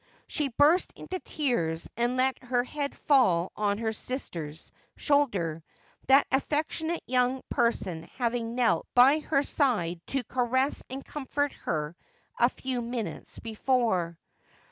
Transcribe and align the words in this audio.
She 0.25 0.47
burst 0.47 0.93
into 0.93 1.19
tears, 1.19 1.87
and 1.95 2.17
let 2.17 2.41
her 2.43 2.63
head 2.63 2.97
fall 2.97 3.51
on 3.55 3.77
her 3.77 3.93
sister's 3.93 4.71
shoulder, 4.97 5.63
that 6.07 6.25
affectionate 6.31 7.03
young 7.05 7.43
person 7.49 8.09
having 8.15 8.55
knelt 8.55 8.87
by 8.95 9.19
her 9.19 9.43
side 9.43 10.01
to 10.07 10.23
caress 10.23 10.81
and 10.89 11.05
comfort 11.05 11.53
her 11.53 11.95
a 12.39 12.49
few 12.49 12.81
minutes 12.81 13.37
before. 13.37 14.17